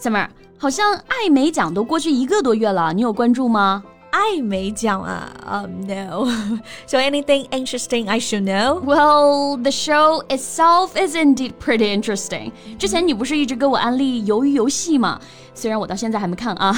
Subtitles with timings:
[0.00, 3.82] ！Summer，好像艾美奖都过去一个多月了，你有关注吗？
[4.10, 5.30] 艾美奖啊？
[5.46, 6.26] Um, no.
[6.86, 8.80] so anything interesting I should know?
[8.80, 12.50] Well, the show itself is indeed pretty interesting.
[12.76, 15.20] 之前你不是一直给我安利《鱿鱼游戏》吗？
[15.54, 16.74] 虽然我到现在还没看啊，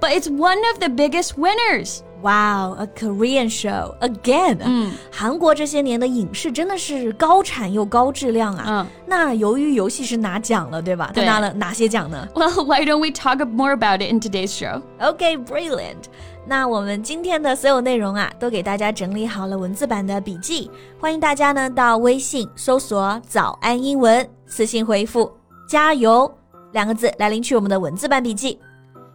[0.00, 2.00] but it's one of the biggest winners.
[2.25, 4.57] Wow, a Korean show again.
[4.61, 8.63] 嗯，韩国这些年的影视真的是高产又高质量啊。
[8.67, 11.11] 嗯，那由于游戏是拿奖了，对吧？
[11.13, 14.81] 他拿了哪些奖呢？Well, why don't we talk more about it in today's show?
[14.99, 16.05] Okay, brilliant.
[16.47, 25.31] 那我们今天的所有内容啊，都给大家整理好了文字版的笔记，欢迎大家呢到微信搜索“早安英文”，私信回复
[25.69, 26.35] “加油”
[26.73, 28.57] 两个字来领取我们的文字版笔记。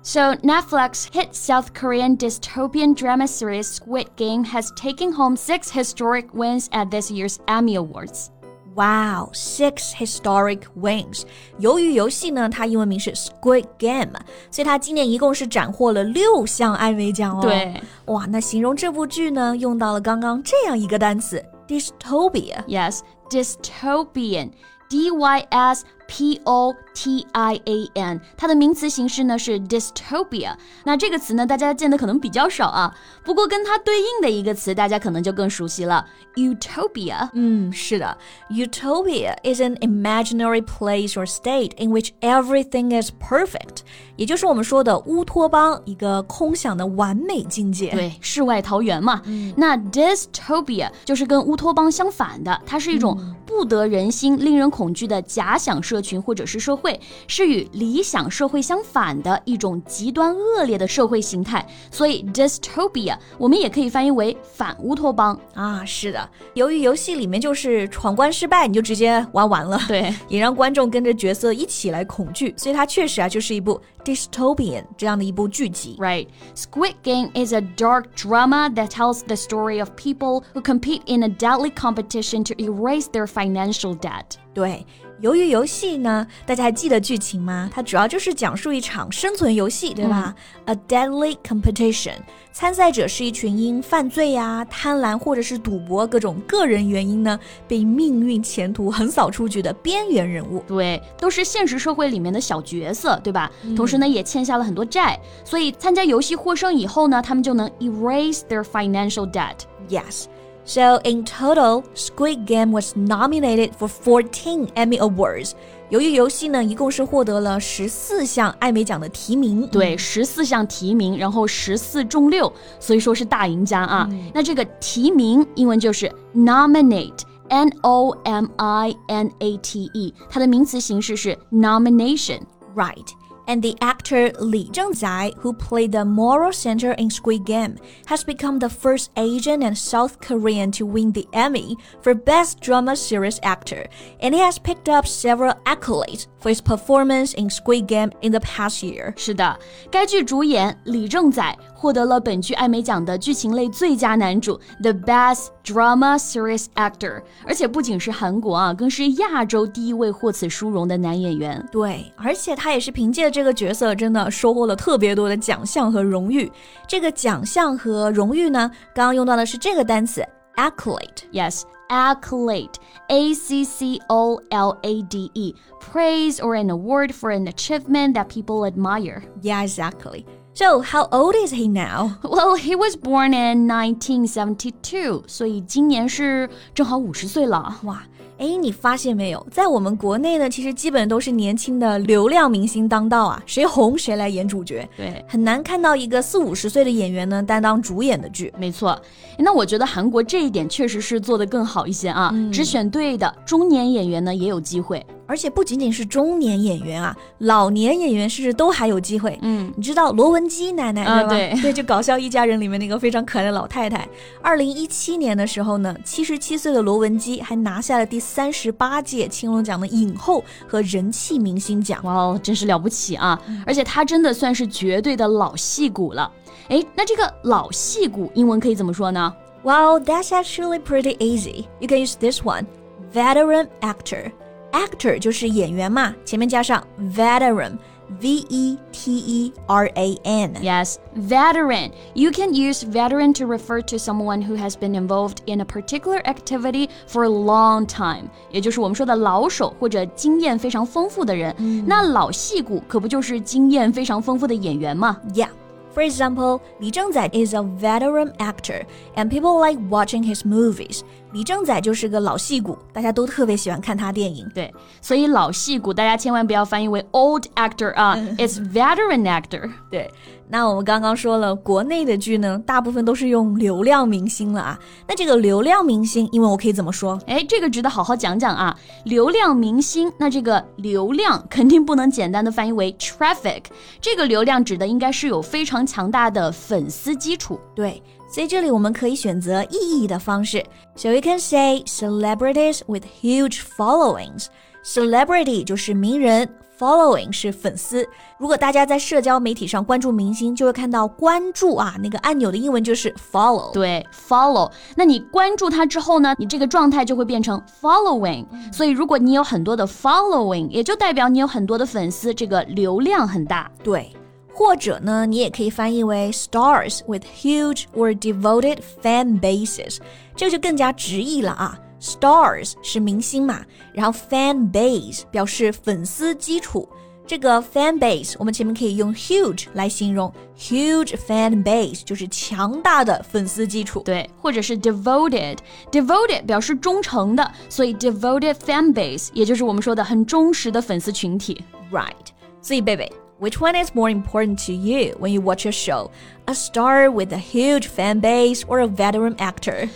[0.02, 6.32] So, Netflix hit South Korean dystopian drama series Squid Game has taken home six historic
[6.32, 8.30] wins at this year's Emmy Awards.
[8.76, 11.24] Wow, six historic wins！
[11.60, 14.14] 鱿鱼游戏呢，它英文名是 Squid Game，
[14.52, 17.42] 所以它今年一共是斩获了六项艾美奖哦。
[17.42, 24.52] 对，哇，那形容这部剧呢，用到了刚刚这样一个单词 dystopia。Yes, dystopian.
[24.88, 30.53] D Y S P O T I A N，它的名词形式呢是 dystopia。
[30.83, 32.93] 那这个词呢，大家见的可能比较少啊。
[33.25, 37.31] 不过跟它对应的一个词，大家可能就更熟悉了，utopia。
[37.33, 38.19] 嗯，是的
[38.51, 43.83] ，utopia is an imaginary place or state in which everything is perfect，
[44.17, 47.91] 也就是我们说的乌托邦，一个空想的完美境界。
[47.91, 49.23] 对，世外桃源嘛。
[49.27, 53.17] 嗯、那 dystopia 就是跟乌托邦相反的，它是一种
[53.47, 61.66] 不得人心、令人恐惧的假想社群或者是社会，是与理想社会相反的一种极端恶劣的社会形态。
[61.92, 65.84] 所以 dystopia 我们也可以翻译为反乌托邦啊。
[65.86, 75.96] 是的，由于游戏里面就是闯关失败你就直接玩完了，对，也让观众跟着角色一起来恐惧，所以它确实啊就是一部 dystopian 这样的一部剧集。
[76.00, 81.24] Right, Squid Game is a dark drama that tells the story of people who compete in
[81.24, 84.38] a deadly competition to erase their financial debt.
[84.54, 84.86] 对，
[85.23, 87.69] 鱿鱼游戏呢，大家还记得剧情吗？
[87.73, 92.15] 它主要就是讲述一场生存游戏，对吧、嗯、？A deadly competition，
[92.53, 97.39] 参赛者是一群因犯罪呀、贪婪或者是赌博各种个人原因呢，
[97.69, 100.65] 被命运前途横扫出局的边缘人物。
[100.67, 103.51] 对，都是现实社会里面的小角色，对吧？
[103.63, 109.57] 嗯、同时呢，也欠下了很多债，所以参加游戏获胜以后呢，他们就能 erase their financial debt。
[109.91, 110.25] Yes.
[110.70, 115.52] So in total, Squid Game was nominated for 14 Emmy Awards.
[115.90, 124.08] 由于游戏呢，一共是获得了十四项艾美奖的提名，对，十四项提名，然后十四中六，所以说是大赢家啊。
[124.10, 133.06] 嗯、那这个提名英文就是 nominate，n o m i n a t e，它的名词形式是 nomination，right。
[133.50, 138.58] and the actor Lee Zhengzai, who played the moral center in Squid Game, has become
[138.58, 143.86] the first Asian and South Korean to win the Emmy for Best Drama Series Actor,
[144.20, 148.40] and he has picked up several accolades for his performance in Squid Game in the
[148.40, 149.14] past year.
[149.16, 149.60] 是的，
[149.92, 161.66] 该剧主演李正宰 获得了本剧艾美奖的剧情类最佳男主，The Best Drama Series Actor，而且不仅是韩国啊，更是亚洲第一位获此殊荣的男演员。
[161.72, 166.52] 对，而且他也是凭借这个角色，真的收获了特别多的奖项和荣誉。
[166.88, 171.24] 这个奖项和荣誉呢，刚刚用到的是这个单词 accolade。
[171.32, 171.64] Yes.
[171.88, 172.74] Accolade,
[173.10, 178.16] A C C O L A D E, praise or an award for an achievement
[178.16, 179.22] that people admire.
[179.44, 180.26] Yeah, exactly.
[180.53, 182.19] So, how old is he now?
[182.23, 187.77] Well, he was born in 1972, 所以今年是正好五十岁了。
[187.85, 188.03] 哇，
[188.37, 194.87] 哎，你发现没有，在我们国内呢，其实基本都是年轻的流量明星当道啊，谁红谁来演主角。
[194.97, 198.53] 对，很难看到一个四五十岁的演员呢担当主演的剧。
[198.59, 199.01] 没错，
[199.39, 205.07] 那我觉得韩国这一点确实是做得更好一些啊，只选对的中年演员呢也有机会。
[205.31, 209.39] 而且不仅仅是中年演员啊，老年演员甚至都还有机会。
[209.43, 211.29] 嗯，你知道罗文姬奶奶啊对吧？
[211.29, 214.05] 对对，就《搞笑一家人》里面那个非常可爱的老太太。
[214.43, 222.03] 二零一七年的时候呢，七十七岁的罗文姬还拿下了第三十八届青龙奖的影后和人气明星奖。
[222.03, 223.41] 哇哦，真是了不起啊！
[223.65, 226.29] 而且她真的算是绝对的老戏骨了。
[226.69, 231.67] 哎，那这个老戏骨英文可以怎么说呢？Well, that's actually pretty easy.
[231.79, 232.65] You can use this one,
[233.13, 234.33] veteran actor.
[234.72, 236.86] Actor 就是演员嘛，前面加上
[237.16, 237.78] veteran,
[238.20, 240.54] V E T E R A N.
[240.56, 241.92] Yes, veteran.
[242.14, 246.22] You can use veteran to refer to someone who has been involved in a particular
[246.26, 251.56] activity for a long time，也就是我们说的老手或者经验非常丰富的人。
[251.88, 255.18] 那老戏骨可不就是经验非常丰富的演员吗？
[255.34, 255.50] Yeah.
[255.96, 258.84] For example, 李正宰 is a veteran actor,
[259.16, 261.04] and people like watching his movies.
[261.33, 264.49] 李正宰就是个老戏骨，大家都特别喜欢看他电影。
[264.55, 269.71] 对，所以老戏骨大家千万不要翻译为 old actor 啊，it's veteran actor。
[269.91, 270.11] 对，
[270.49, 274.79] 那我们刚刚说了，国内的剧呢，大部分都是用流量明星了啊。
[275.07, 277.17] 那这个流量明星，英文我可以怎么说？
[277.27, 278.77] 哎，这个值得好好讲讲啊！
[279.05, 283.63] 流量明星，那这个流量肯定不能简单的翻译为 traffic，
[284.01, 287.61] 这个流量指的应该是有非常强大的粉丝基础。
[287.75, 290.65] 对，所以这里我们可以选择意义的方式。
[290.95, 294.47] So we can say celebrities with huge followings.
[294.85, 296.49] Celebrity 就是名人
[296.79, 298.09] ，following 是粉丝。
[298.39, 303.71] 如果大家在社交媒体上关注明星，就会看到关注啊那个按钮的英文就是 follow。
[303.73, 304.71] 对，follow。
[304.95, 308.47] 那你关注他之后呢，你这个状态就会变成 following。
[308.73, 313.71] 所以如果你有很多的 following，也就代表你有很多的粉丝，这个流量很大。
[313.85, 314.11] 对，
[314.53, 319.99] 或者呢，你也可以翻译为 stars with huge or devoted fan bases，
[320.37, 321.79] 这个就更加直译了啊。
[322.01, 323.61] Stars 是明星嘛，
[323.93, 326.89] 然后 fan base 表示粉丝基础。
[327.27, 334.01] 这个 fan base 我们前面可以用 huge 来形容，huge fan base 就是强大的粉丝基础。
[334.01, 341.63] 对，或者是 devoted，devoted 表示忠诚的，所以 devoted fan base 也就是我们说的很忠实的粉丝群体。
[341.93, 342.31] Right.
[342.61, 346.10] 所以贝贝 ，Which one is more important to you when you watch a show?
[346.46, 349.90] A star with a huge fan base or a veteran actor?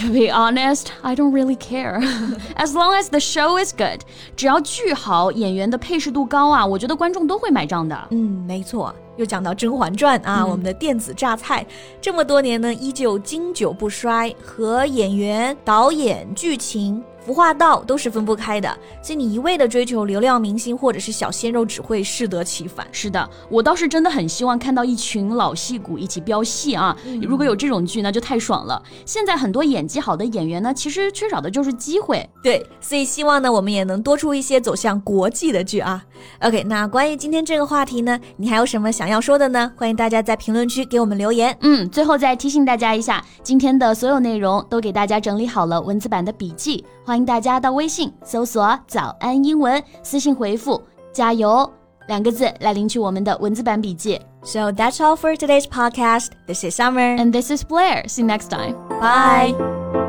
[0.00, 2.00] To be honest, I don't really care.
[2.56, 4.00] As long as the show is good，
[4.34, 7.96] 只要剧好，演员的配饰度高啊，我觉得观众都会买账的。
[8.10, 11.64] 嗯，没错，又讲到《甄嬛传》啊，我们的电子榨菜，
[12.00, 18.75] 这么多年呢，依旧经久不衰，和演员、导演、剧情、 服化道都是分不开的。
[19.03, 22.87] 所以你一味的追求流量明星或者是小鲜肉，只会适得其反。
[22.91, 26.97] 是的，我倒是真的很希望看到一群老戏骨一起飙戏啊！
[27.21, 28.81] 如果有这种剧，那就太爽了。
[29.05, 32.27] 现在很多演技好的演员呢，其实缺少的就是机会。
[32.41, 36.03] 对，所以希望呢，我们也能多出一些走向国际的剧啊。
[36.41, 39.71] OK，那关于今天这个话题呢，你还有什么想要说的呢？
[39.75, 41.55] 欢迎大家在评论区给我们留言。
[41.61, 50.81] 嗯，最后再提醒大家一下，今天的所有内容都给大家整理好了文字版的笔记，欢迎大家到微信搜索“早安英文”，私信回复
[51.13, 51.69] “加油”
[52.07, 54.19] 两个字来领取我们的文字版笔记。
[54.41, 56.29] So that's all for today's podcast.
[56.47, 57.17] This is Summer.
[57.17, 58.07] And this is Blair.
[58.07, 58.75] See you next time.
[59.01, 60.08] Bye.